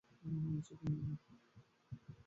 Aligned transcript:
অবশ্য 0.09 0.69
তুই 0.79 0.91
জানিস 0.93 1.21
না। 1.25 1.37